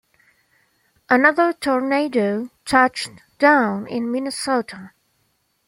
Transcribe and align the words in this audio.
Another 1.11 1.53
tornado 1.53 2.49
touched 2.65 3.11
down 3.37 3.85
in 3.85 4.11
Minnesota. 4.11 4.93